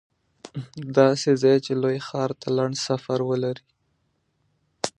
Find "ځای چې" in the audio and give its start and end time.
1.41-1.71